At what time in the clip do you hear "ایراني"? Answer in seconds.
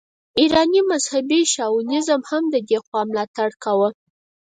0.39-0.81